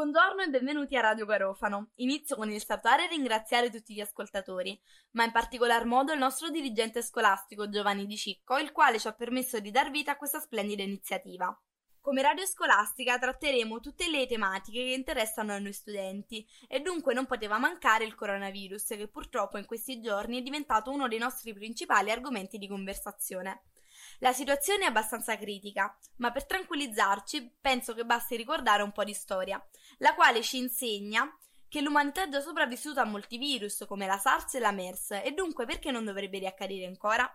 [0.00, 1.90] Buongiorno e benvenuti a Radio Garofano.
[1.96, 4.80] Inizio con il salutare e ringraziare tutti gli ascoltatori,
[5.10, 9.12] ma in particolar modo il nostro dirigente scolastico Giovanni Di Cicco, il quale ci ha
[9.12, 11.54] permesso di dar vita a questa splendida iniziativa.
[12.00, 17.26] Come radio scolastica tratteremo tutte le tematiche che interessano a noi studenti e dunque non
[17.26, 22.10] poteva mancare il coronavirus che purtroppo in questi giorni è diventato uno dei nostri principali
[22.10, 23.64] argomenti di conversazione.
[24.22, 29.14] La situazione è abbastanza critica, ma per tranquillizzarci penso che basti ricordare un po' di
[29.14, 29.62] storia,
[29.98, 31.26] la quale ci insegna
[31.66, 35.32] che l'umanità è già sopravvissuta a molti virus come la SARS e la MERS e
[35.32, 37.32] dunque perché non dovrebbe riaccadere ancora?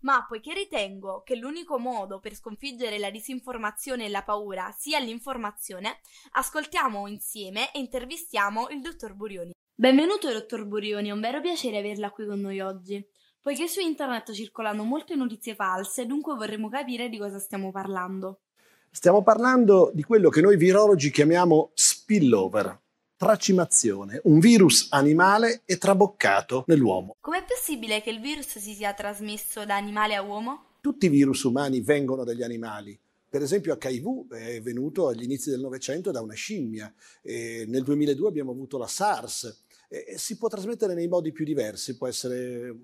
[0.00, 6.00] Ma poiché ritengo che l'unico modo per sconfiggere la disinformazione e la paura sia l'informazione,
[6.30, 9.52] ascoltiamo insieme e intervistiamo il dottor Burioni.
[9.74, 13.06] Benvenuto dottor Burioni, è un vero piacere averla qui con noi oggi.
[13.42, 18.42] Poiché su internet circolano molte notizie false, dunque vorremmo capire di cosa stiamo parlando.
[18.88, 22.80] Stiamo parlando di quello che noi virologi chiamiamo spillover,
[23.16, 27.16] tracimazione, un virus animale e traboccato nell'uomo.
[27.18, 30.66] Com'è possibile che il virus si sia trasmesso da animale a uomo?
[30.80, 32.96] Tutti i virus umani vengono dagli animali.
[33.28, 38.28] Per esempio HIV è venuto agli inizi del Novecento da una scimmia, e nel 2002
[38.28, 39.64] abbiamo avuto la SARS.
[39.94, 42.74] E si può trasmettere nei modi più diversi, può essere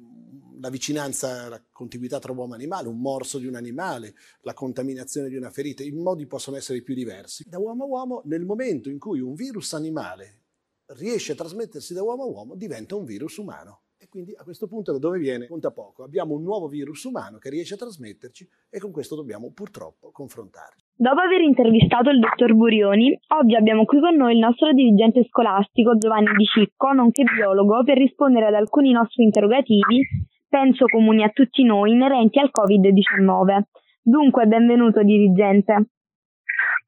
[0.60, 5.30] la vicinanza, la contiguità tra uomo e animale, un morso di un animale, la contaminazione
[5.30, 7.44] di una ferita, i modi possono essere più diversi.
[7.48, 10.42] Da uomo a uomo, nel momento in cui un virus animale
[10.88, 13.84] riesce a trasmettersi da uomo a uomo, diventa un virus umano.
[13.96, 15.46] E quindi a questo punto da dove viene?
[15.46, 16.02] Conta poco.
[16.02, 20.87] Abbiamo un nuovo virus umano che riesce a trasmetterci e con questo dobbiamo purtroppo confrontarci.
[21.00, 25.96] Dopo aver intervistato il dottor Burioni, oggi abbiamo qui con noi il nostro dirigente scolastico
[25.96, 30.02] Giovanni Di Cicco, nonché biologo, per rispondere ad alcuni nostri interrogativi
[30.48, 33.62] penso comuni a tutti noi inerenti al Covid-19.
[34.02, 35.86] Dunque, benvenuto dirigente.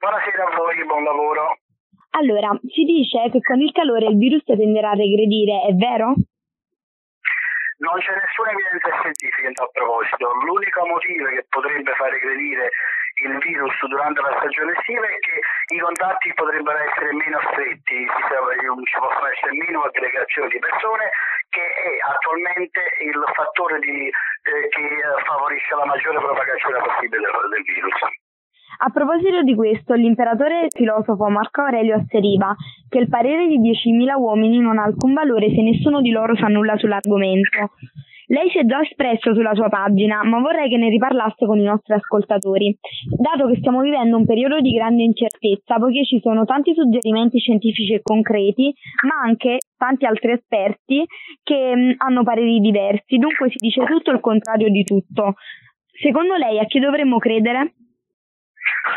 [0.00, 1.58] Buonasera a voi, buon lavoro.
[2.19, 6.19] Allora, si dice che con il calore il virus tenderà a regredire, è vero?
[7.78, 10.27] Non c'è nessuna evidenza scientifica in tal proposito.
[10.42, 12.75] L'unico motivo che potrebbe far regredire
[13.22, 15.36] il virus durante la stagione estiva è che
[15.75, 21.10] i contatti potrebbero essere meno stretti, ci possono essere meno aggregazioni di persone,
[21.48, 24.84] che è attualmente il fattore di, eh, che
[25.26, 27.98] favorisce la maggiore propagazione possibile del, del virus.
[28.82, 32.56] A proposito di questo, l'imperatore filosofo Marco Aurelio asseriva
[32.88, 36.47] che il parere di 10.000 uomini non ha alcun valore se nessuno di loro sa
[36.47, 37.76] nulla sull'argomento.
[38.30, 41.64] Lei si è già espresso sulla sua pagina, ma vorrei che ne riparlasse con i
[41.64, 42.78] nostri ascoltatori,
[43.18, 47.92] dato che stiamo vivendo un periodo di grande incertezza, poiché ci sono tanti suggerimenti scientifici
[47.94, 51.04] e concreti, ma anche tanti altri esperti
[51.42, 55.34] che mh, hanno pareri diversi, dunque si dice tutto il contrario di tutto.
[56.00, 57.74] Secondo lei a chi dovremmo credere?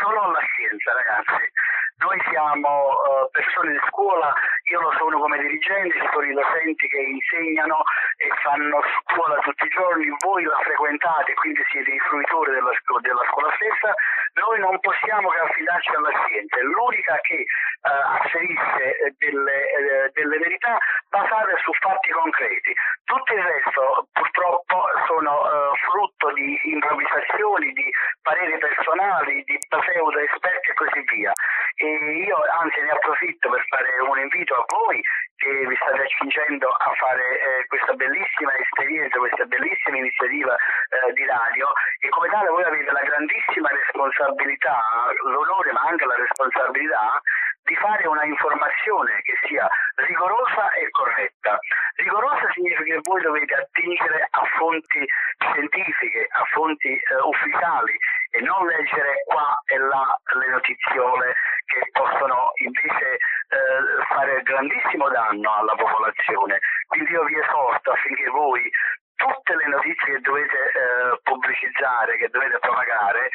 [0.00, 1.50] Solo alla scienza, ragazzi
[1.98, 4.32] noi siamo uh, persone di scuola,
[4.70, 7.82] io lo sono come dirigente, ci sono i docenti che insegnano
[8.16, 13.24] e fanno scuola tutti i giorni, voi la frequentate, quindi siete i fruitori della, della
[13.30, 13.94] scuola stessa,
[14.34, 20.38] noi non possiamo che affidarci alla scienza, è l'unica che uh, asserisce delle, uh, delle
[20.38, 20.78] verità
[21.10, 22.74] basate su fatti concreti.
[23.04, 25.42] Tutto il resto purtroppo sono
[25.86, 27.92] frutto di improvvisazioni, di
[28.24, 31.32] pareri personali, di pseudo esperti e così via.
[31.76, 31.86] E
[32.24, 35.02] io anzi ne approfitto per fare un invito a voi
[35.36, 41.24] che vi state accingendo a fare eh, questa bellissima esperienza, questa bellissima iniziativa eh, di
[41.26, 41.68] radio
[42.00, 44.80] e come tale voi avete la grandissima responsabilità,
[45.24, 47.20] l'onore ma anche la responsabilità
[47.64, 51.58] di fare una informazione che sia rigorosa e corretta.
[51.96, 55.04] Rigorosa significa che voi dovete attingere a fonti
[55.38, 57.96] scientifiche, a fonti eh, ufficiali
[58.34, 61.34] e non leggere qua e là le notiziole
[61.66, 66.58] che possono invece eh, fare grandissimo danno alla popolazione.
[66.88, 68.68] Quindi io vi esorto affinché voi
[69.14, 73.30] tutte le notizie che dovete eh, pubblicizzare, che dovete propagare,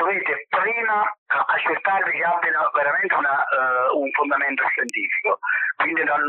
[0.00, 5.38] dovete prima accertarvi che abbiano veramente una, uh, un fondamento scientifico,
[5.76, 6.20] quindi non,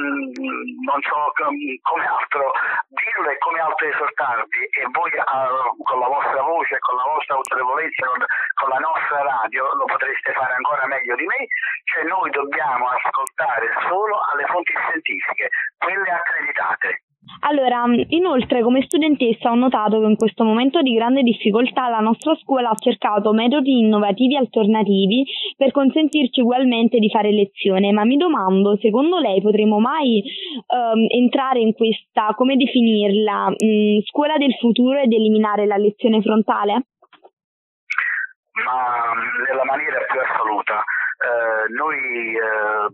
[0.83, 2.51] non so come altro
[2.87, 7.35] dirlo e come altro esortarvi e voi uh, con la vostra voce, con la vostra
[7.35, 8.25] autorevolezza, con,
[8.59, 11.47] con, la nostra radio lo potreste fare ancora meglio di me,
[11.85, 14.90] cioè noi dobbiamo ascoltare solo alle fonti scientifiche.
[17.51, 22.33] Allora, inoltre come studentessa ho notato che in questo momento di grande difficoltà la nostra
[22.35, 25.25] scuola ha cercato metodi innovativi alternativi
[25.57, 30.23] per consentirci ugualmente di fare lezione, ma mi domando, secondo lei potremo mai
[30.67, 36.85] um, entrare in questa, come definirla, mh, scuola del futuro ed eliminare la lezione frontale?
[38.63, 39.11] Ma
[39.45, 40.83] nella maniera più assoluta.
[41.21, 42.89] Eh, noi eh,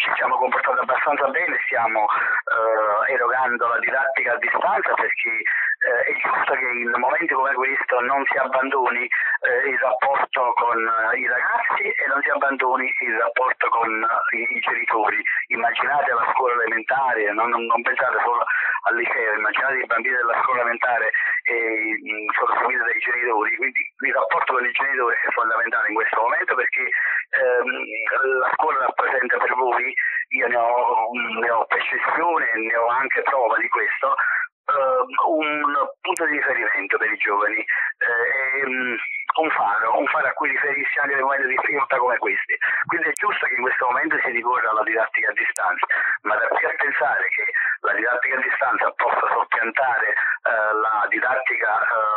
[0.00, 5.44] ci siamo comportati abbastanza bene, stiamo eh, erogando la didattica a distanza perché
[5.84, 10.78] eh, è giusto che in momenti come questo non si abbandoni eh, il rapporto con
[10.80, 15.20] eh, i ragazzi e non si abbandoni il rapporto con i, i genitori.
[15.48, 18.43] Immaginate la scuola elementare, non, non, pensate solo
[18.84, 21.10] al liceo, immaginate i bambini della scuola elementare
[21.44, 21.96] e
[22.36, 26.54] sono seguiti dai genitori, quindi il rapporto con i genitori è fondamentale in questo momento
[26.54, 29.94] perché ehm, la scuola rappresenta per voi,
[30.28, 34.14] io ne ho, ne ho percezione, ne ho anche prova di questo,
[34.72, 40.48] uh, un punto di riferimento per i giovani, uh, un faro, un faro a cui
[40.50, 42.56] riferirsi anche nei momenti di difficoltà come questi.
[42.86, 45.86] Quindi è giusto che in questo momento si ricorra alla didattica a distanza,
[46.22, 47.44] ma da qui a pensare che
[47.84, 51.70] la didattica a distanza possa soppiantare uh, la didattica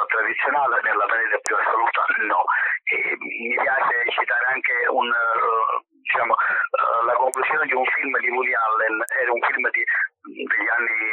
[0.08, 2.44] tradizionale nella maniera più assoluta, no.
[2.88, 5.12] E mi piace citare anche un
[6.08, 9.84] diciamo, uh, la conclusione di un film di Woody Allen era un film di,
[10.24, 11.08] degli anni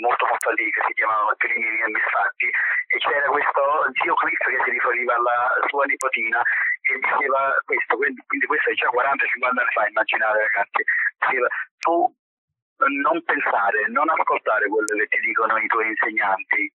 [0.00, 0.24] molto
[0.56, 3.62] lì che si chiamava Crimini e Misfatti e c'era questo
[4.00, 8.88] zio Cliff che si riferiva alla sua nipotina e diceva questo, quindi questo è già
[8.88, 10.82] 40-50 anni fa, immaginate ragazzi,
[11.18, 11.48] diceva
[11.78, 12.08] tu
[12.86, 16.72] non pensare, non ascoltare quello che ti dicono i tuoi insegnanti,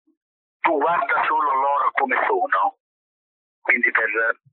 [0.59, 2.77] tu guarda solo loro come sono.
[3.61, 4.09] Quindi per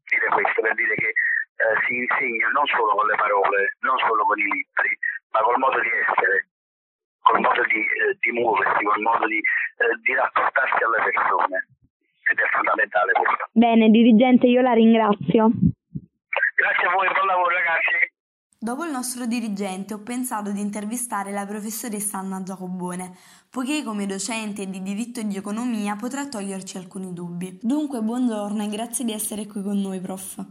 [0.07, 4.25] dire questo, per dire che eh, si insegna non solo con le parole, non solo
[4.25, 4.97] con i libri,
[5.31, 6.49] ma col modo di essere,
[7.23, 11.67] col modo di, eh, di muoversi, col modo di, eh, di rapportarsi alle persone.
[12.31, 13.49] Ed è fondamentale questo.
[13.51, 15.51] Bene, dirigente, io la ringrazio.
[16.55, 18.10] Grazie a voi, buon lavoro ragazzi.
[18.63, 23.17] Dopo il nostro dirigente ho pensato di intervistare la professoressa Anna Giacobone,
[23.49, 27.59] poiché come docente di diritto e di economia potrà toglierci alcuni dubbi.
[27.63, 30.45] Dunque, buongiorno e grazie di essere qui con noi, prof.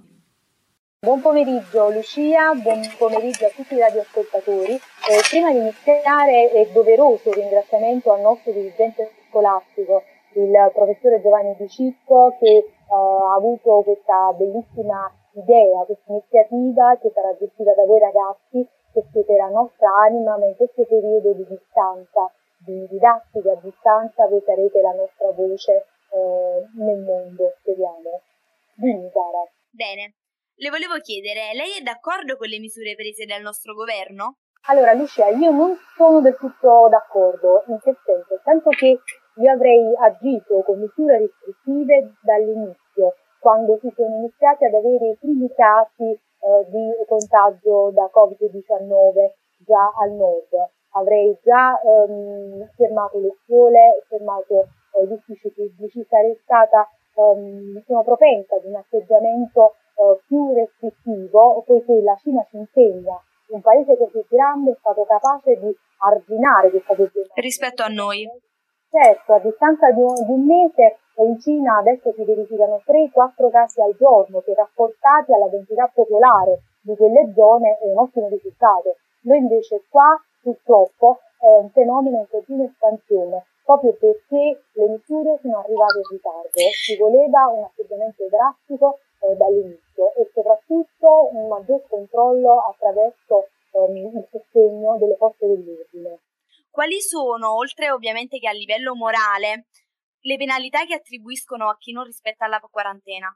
[1.06, 4.74] Buon pomeriggio Lucia, buon pomeriggio a tutti i radioascoltatori.
[4.74, 10.02] Eh, prima di iniziare è doveroso ringraziamento al nostro dirigente scolastico,
[10.34, 17.12] il professore Giovanni Di Cicco, che eh, ha avuto questa bellissima idea, questa iniziativa che
[17.14, 21.46] sarà gestita da voi ragazzi, che siete la nostra anima, ma in questo periodo di
[21.48, 28.22] distanza, di didattica a distanza, voi sarete la nostra voce eh, nel mondo, speriamo.
[28.76, 29.44] Dimmi Sara.
[29.72, 30.14] Bene,
[30.56, 34.38] le volevo chiedere, lei è d'accordo con le misure prese dal nostro governo?
[34.68, 38.40] Allora, Lucia, io non sono del tutto d'accordo, in che senso?
[38.44, 39.00] Senso che
[39.36, 45.50] io avrei agito con misure restrittive dall'inizio, quando si sono iniziati ad avere i primi
[45.54, 49.32] casi eh, di contagio da Covid-19
[49.66, 50.52] già al nord.
[50.92, 58.04] Avrei già ehm, fermato le scuole, fermato eh, gli uffici pubblici, sarei stata, ehm, sono
[58.04, 64.24] propensa ad un atteggiamento eh, più restrittivo, poiché la Cina ci insegna, un paese così
[64.30, 67.42] grande è stato capace di arginare questa problematica.
[67.42, 68.28] Rispetto a noi.
[68.90, 73.82] Certo, a distanza di un, di un mese in Cina adesso si verificano 3-4 casi
[73.82, 78.96] al giorno che rapportati alla densità popolare di quelle zone è un ottimo risultato.
[79.22, 85.60] Noi invece qua purtroppo è un fenomeno in continua espansione proprio perché le misure sono
[85.60, 86.60] arrivate in ritardo.
[86.74, 94.28] Si voleva un atteggiamento drastico eh, dall'inizio e soprattutto un maggior controllo attraverso ehm, il
[94.32, 96.18] sostegno delle forze dell'ordine.
[96.72, 99.66] Quali sono, oltre ovviamente che a livello morale,
[100.22, 103.36] le penalità che attribuiscono a chi non rispetta la quarantena?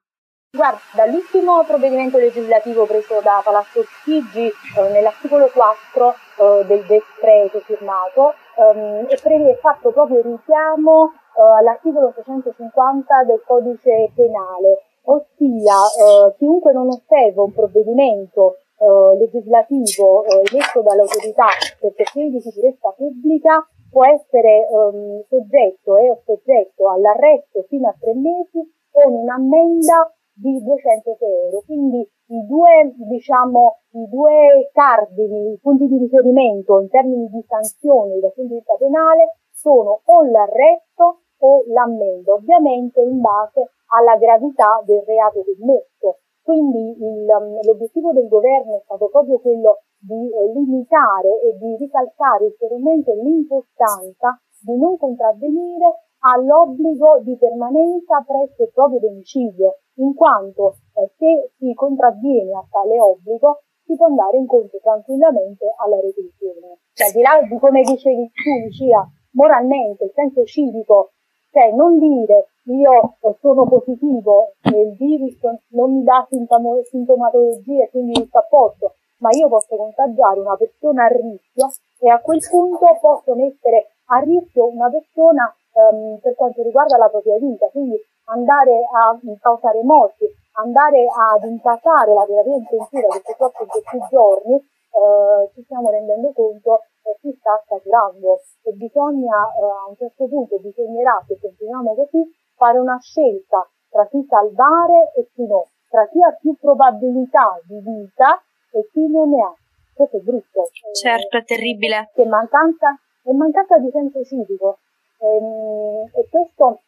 [0.55, 8.35] Guarda, l'ultimo provvedimento legislativo preso da Palazzo Chigi eh, nell'articolo 4 eh, del decreto firmato
[8.59, 16.87] ehm, è, fatto proprio richiamo eh, all'articolo 850 del codice penale ossia eh, chiunque non
[16.87, 21.47] osserva un provvedimento eh, legislativo eh, emesso dall'autorità
[21.79, 28.15] per questioni di sicurezza pubblica può essere ehm, soggetto e soggetto all'arresto fino a tre
[28.15, 28.59] mesi
[28.89, 31.61] con un'ammenda di 200 euro.
[31.63, 38.19] Quindi i due, diciamo, i due cardini, i punti di riferimento in termini di sanzioni
[38.19, 44.81] dal punto di vista penale sono o l'arresto o l'ammenda, ovviamente in base alla gravità
[44.85, 46.17] del reato commesso.
[46.41, 52.45] Quindi um, l'obiettivo del governo è stato proprio quello di eh, limitare e di ricalcare
[52.45, 61.11] ulteriormente l'importanza di non contravvenire all'obbligo di permanenza presso il proprio domicilio, in quanto eh,
[61.17, 66.79] se si contravviene a tale obbligo si può andare incontro tranquillamente alla reclusione.
[66.93, 71.11] Cioè, al di là di come dicevi tu, Lucia, moralmente, il senso civico
[71.53, 75.37] cioè non dire io sono positivo e il virus
[75.69, 81.07] non mi dà sintomatologie, quindi sto a posto, ma io posso contagiare una persona a
[81.07, 86.97] rischio e a quel punto posso mettere a rischio una persona ehm, per quanto riguarda
[86.97, 93.21] la propria vita, quindi andare a causare morti, andare ad intasare la terapia intensiva che
[93.25, 99.35] purtroppo in questi giorni eh, ci stiamo rendendo conto eh, si sta saturando e bisogna
[99.35, 102.23] eh, a un certo punto bisognerà, se continuiamo così,
[102.55, 107.79] fare una scelta tra chi salvare e chi no, tra chi ha più probabilità di
[107.79, 108.41] vita
[108.73, 109.53] e non ne ha.
[109.93, 110.69] Questo è brutto.
[110.91, 112.09] Certo, è terribile.
[112.13, 114.79] Che mancanza, è mancanza di senso civico.
[115.19, 116.81] E, ehm, e questo,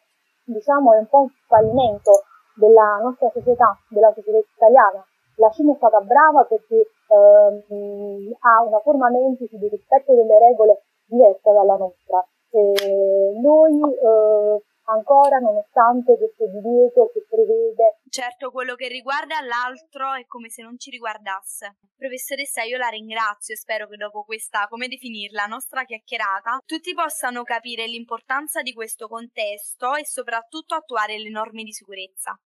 [0.44, 2.24] diciamo, è un po' un fallimento
[2.54, 5.04] della nostra società, della società italiana.
[5.36, 10.82] La Cina è stata brava perché ehm, ha una forma mentis di rispetto delle regole
[11.06, 12.26] diversa dalla nostra.
[12.50, 17.98] E noi eh, ancora nonostante questo divieto che prevede.
[18.08, 21.76] Certo, quello che riguarda l'altro è come se non ci riguardasse.
[21.96, 27.42] Professoressa, io la ringrazio e spero che dopo questa, come definirla, nostra chiacchierata, tutti possano
[27.42, 32.38] capire l'importanza di questo contesto e soprattutto attuare le norme di sicurezza.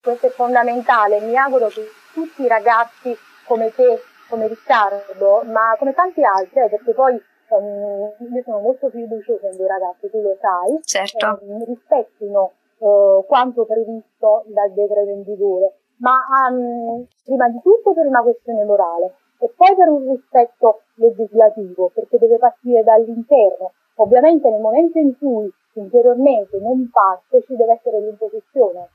[0.00, 5.94] Questo è fondamentale, mi auguro che tutti i ragazzi come te, come Riccardo, ma come
[5.94, 10.36] tanti altri, eh, perché poi um, io sono molto fiduciosa in dei ragazzi, tu lo
[10.40, 11.38] sai, certo.
[11.42, 16.16] um, rispettino uh, quanto previsto dal decreto in vigore, ma
[16.50, 22.18] um, prima di tutto per una questione morale e poi per un rispetto legislativo, perché
[22.18, 23.72] deve partire dall'interno.
[24.00, 28.88] Ovviamente nel momento in cui interiormente non parte ci deve essere l'imposizione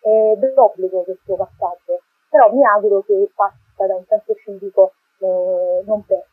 [0.00, 6.04] è d'obbligo questo passaggio, però mi auguro che passa da un senso civico eh, non
[6.04, 6.27] perso.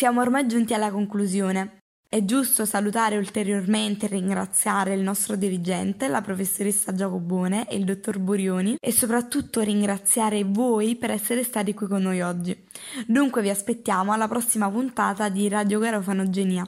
[0.00, 1.80] Siamo ormai giunti alla conclusione.
[2.08, 8.18] È giusto salutare ulteriormente e ringraziare il nostro dirigente, la professoressa Giacobone e il dottor
[8.18, 12.56] Burioni e soprattutto ringraziare voi per essere stati qui con noi oggi.
[13.06, 16.66] Dunque vi aspettiamo alla prossima puntata di Radio Garofano Genia.